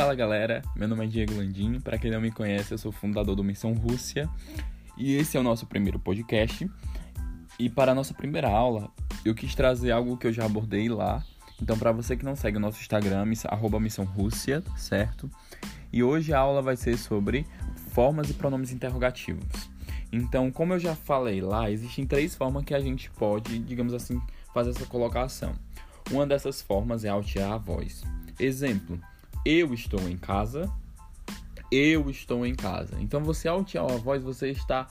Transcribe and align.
Fala 0.00 0.14
galera, 0.14 0.62
meu 0.74 0.88
nome 0.88 1.04
é 1.04 1.08
Diego 1.08 1.36
Landim. 1.36 1.78
Para 1.78 1.98
quem 1.98 2.10
não 2.10 2.22
me 2.22 2.30
conhece, 2.30 2.72
eu 2.72 2.78
sou 2.78 2.90
fundador 2.90 3.36
do 3.36 3.44
Missão 3.44 3.74
Rússia 3.74 4.26
e 4.96 5.14
esse 5.14 5.36
é 5.36 5.40
o 5.40 5.42
nosso 5.42 5.66
primeiro 5.66 5.98
podcast. 5.98 6.66
E 7.58 7.68
para 7.68 7.92
a 7.92 7.94
nossa 7.94 8.14
primeira 8.14 8.48
aula, 8.48 8.90
eu 9.26 9.34
quis 9.34 9.54
trazer 9.54 9.90
algo 9.90 10.16
que 10.16 10.26
eu 10.26 10.32
já 10.32 10.46
abordei 10.46 10.88
lá. 10.88 11.22
Então, 11.60 11.78
para 11.78 11.92
você 11.92 12.16
que 12.16 12.24
não 12.24 12.34
segue 12.34 12.56
o 12.56 12.60
nosso 12.60 12.80
Instagram, 12.80 13.26
arroba 13.48 13.78
Missão 13.78 14.06
Rússia, 14.06 14.64
certo? 14.74 15.30
E 15.92 16.02
hoje 16.02 16.32
a 16.32 16.38
aula 16.38 16.62
vai 16.62 16.76
ser 16.76 16.96
sobre 16.96 17.46
formas 17.92 18.30
e 18.30 18.32
pronomes 18.32 18.72
interrogativos. 18.72 19.68
Então, 20.10 20.50
como 20.50 20.72
eu 20.72 20.78
já 20.78 20.94
falei 20.94 21.42
lá, 21.42 21.70
existem 21.70 22.06
três 22.06 22.34
formas 22.34 22.64
que 22.64 22.72
a 22.72 22.80
gente 22.80 23.10
pode, 23.10 23.58
digamos 23.58 23.92
assim, 23.92 24.18
fazer 24.54 24.70
essa 24.70 24.86
colocação. 24.86 25.52
Uma 26.10 26.26
dessas 26.26 26.62
formas 26.62 27.04
é 27.04 27.10
altear 27.10 27.52
a 27.52 27.58
voz. 27.58 28.02
Exemplo: 28.38 28.98
eu 29.44 29.72
estou 29.74 30.08
em 30.08 30.16
casa. 30.16 30.70
Eu 31.70 32.10
estou 32.10 32.44
em 32.44 32.54
casa. 32.54 32.96
Então 33.00 33.22
você 33.22 33.46
altear 33.46 33.84
a 33.84 33.96
voz, 33.96 34.22
você 34.22 34.50
está 34.50 34.88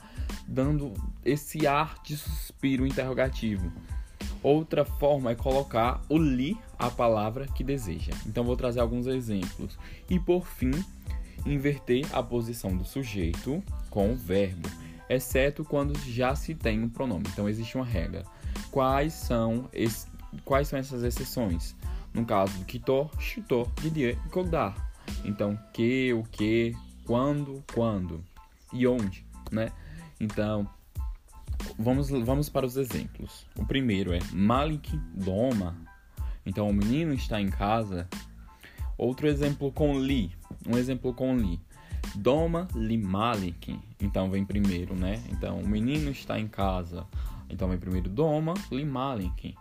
dando 0.48 0.94
esse 1.24 1.66
ar 1.66 1.96
de 2.02 2.16
suspiro 2.16 2.86
interrogativo. 2.86 3.70
Outra 4.42 4.86
forma 4.86 5.32
é 5.32 5.34
colocar 5.34 6.00
o 6.08 6.16
li 6.16 6.56
a 6.78 6.90
palavra 6.90 7.46
que 7.46 7.62
deseja. 7.62 8.12
Então 8.26 8.44
vou 8.44 8.56
trazer 8.56 8.80
alguns 8.80 9.06
exemplos. 9.06 9.78
E 10.08 10.18
por 10.18 10.46
fim, 10.46 10.72
inverter 11.44 12.06
a 12.12 12.22
posição 12.22 12.74
do 12.74 12.84
sujeito 12.84 13.62
com 13.90 14.12
o 14.12 14.16
verbo, 14.16 14.68
exceto 15.08 15.64
quando 15.64 15.98
já 16.08 16.34
se 16.34 16.54
tem 16.54 16.82
um 16.82 16.88
pronome. 16.88 17.24
Então 17.28 17.48
existe 17.48 17.76
uma 17.76 17.84
regra. 17.84 18.24
Quais 18.70 19.12
são, 19.12 19.68
es... 19.74 20.08
Quais 20.44 20.68
são 20.68 20.78
essas 20.78 21.02
exceções? 21.02 21.76
No 22.12 22.24
caso 22.24 22.58
do 22.58 22.64
Kito, 22.64 23.10
Shito, 23.18 23.70
Didier 23.80 24.18
e 24.26 24.28
Kodar. 24.30 24.90
Então, 25.24 25.58
que, 25.72 26.12
o 26.12 26.22
que, 26.24 26.74
quando, 27.04 27.62
quando 27.72 28.24
e 28.72 28.86
onde, 28.86 29.24
né? 29.50 29.70
Então, 30.20 30.68
vamos, 31.78 32.10
vamos 32.10 32.48
para 32.48 32.66
os 32.66 32.76
exemplos. 32.76 33.46
O 33.56 33.64
primeiro 33.64 34.12
é 34.12 34.20
Malik 34.32 34.96
Doma. 35.14 35.76
Então, 36.44 36.68
o 36.68 36.74
menino 36.74 37.12
está 37.12 37.40
em 37.40 37.48
casa. 37.48 38.08
Outro 38.96 39.28
exemplo 39.28 39.72
com 39.72 39.98
Li. 39.98 40.32
Um 40.66 40.76
exemplo 40.76 41.14
com 41.14 41.36
Li. 41.36 41.60
Doma 42.14 42.66
li 42.74 42.98
Malik. 42.98 43.78
Então, 44.00 44.30
vem 44.30 44.44
primeiro, 44.44 44.94
né? 44.94 45.22
Então, 45.30 45.58
o 45.58 45.68
menino 45.68 46.10
está 46.10 46.38
em 46.38 46.48
casa. 46.48 47.06
Então, 47.48 47.68
vem 47.68 47.78
primeiro 47.78 48.08
Doma 48.08 48.54
li 48.70 48.84
Malik. 48.84 49.54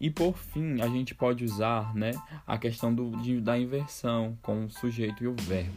E 0.00 0.10
por 0.10 0.38
fim, 0.38 0.80
a 0.80 0.88
gente 0.88 1.14
pode 1.14 1.44
usar 1.44 1.94
né, 1.94 2.12
a 2.46 2.56
questão 2.56 2.94
do, 2.94 3.10
de, 3.18 3.38
da 3.38 3.58
inversão 3.58 4.38
com 4.40 4.64
o 4.64 4.70
sujeito 4.70 5.22
e 5.22 5.28
o 5.28 5.34
verbo. 5.34 5.74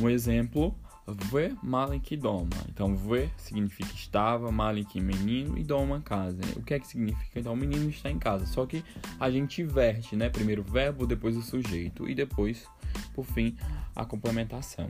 Um 0.00 0.10
exemplo, 0.10 0.74
ve 1.06 1.54
malik 1.62 2.16
doma. 2.16 2.48
Então, 2.68 2.96
ve 2.96 3.30
significa 3.36 3.92
estava, 3.94 4.50
malik 4.50 5.00
menino 5.00 5.56
e 5.56 5.62
doma 5.62 6.00
casa. 6.00 6.40
O 6.56 6.62
que 6.62 6.74
é 6.74 6.80
que 6.80 6.86
significa? 6.88 7.38
Então, 7.38 7.52
o 7.52 7.56
menino 7.56 7.88
está 7.88 8.10
em 8.10 8.18
casa. 8.18 8.44
Só 8.46 8.66
que 8.66 8.84
a 9.20 9.30
gente 9.30 9.62
inverte, 9.62 10.16
né? 10.16 10.28
Primeiro 10.28 10.62
o 10.62 10.64
verbo, 10.64 11.06
depois 11.06 11.36
o 11.36 11.42
sujeito 11.42 12.08
e 12.08 12.16
depois, 12.16 12.66
por 13.14 13.24
fim, 13.24 13.56
a 13.94 14.04
complementação. 14.04 14.88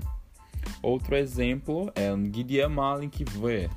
Outro 0.80 1.16
exemplo 1.16 1.92
é 1.94 2.10
Gidia 2.32 2.68
malik 2.68 3.24
ve, 3.24 3.68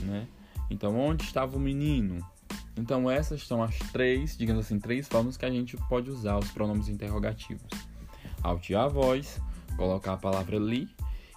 né? 0.00 0.26
Então, 0.68 0.98
onde 0.98 1.24
estava 1.24 1.56
o 1.56 1.60
menino? 1.60 2.18
Então 2.76 3.10
essas 3.10 3.46
são 3.46 3.62
as 3.62 3.76
três, 3.92 4.36
digamos 4.36 4.66
assim, 4.66 4.78
três 4.78 5.06
formas 5.06 5.36
que 5.36 5.44
a 5.44 5.50
gente 5.50 5.76
pode 5.88 6.10
usar 6.10 6.38
os 6.38 6.50
pronomes 6.50 6.88
interrogativos. 6.88 7.68
Altear 8.42 8.84
a 8.84 8.88
voz, 8.88 9.40
colocar 9.76 10.14
a 10.14 10.16
palavra 10.16 10.58
li 10.58 10.88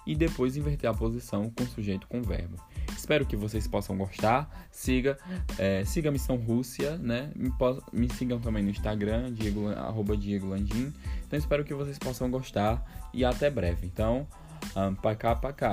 e 0.06 0.14
depois 0.14 0.56
inverter 0.56 0.88
a 0.88 0.94
posição 0.94 1.50
com 1.50 1.66
sujeito 1.66 2.06
com 2.08 2.22
verbo. 2.22 2.56
Espero 2.96 3.24
que 3.24 3.36
vocês 3.36 3.66
possam 3.66 3.96
gostar. 3.96 4.68
Siga, 4.72 5.18
é, 5.58 5.84
siga 5.84 6.08
a 6.08 6.12
Missão 6.12 6.36
Rússia, 6.36 6.96
né? 6.96 7.30
Me, 7.36 7.52
me, 7.92 8.08
sigam 8.12 8.40
também 8.40 8.62
no 8.62 8.70
Instagram, 8.70 9.32
Diego, 9.32 9.68
arroba 9.68 10.16
Diego 10.16 10.48
Landim. 10.48 10.92
Então 11.26 11.38
espero 11.38 11.64
que 11.64 11.74
vocês 11.74 11.98
possam 11.98 12.30
gostar 12.30 12.82
e 13.12 13.24
até 13.24 13.50
breve. 13.50 13.86
Então, 13.86 14.26
um, 14.74 14.94
pra 14.94 15.14
cá, 15.14 15.36
pra 15.36 15.52
cá. 15.52 15.70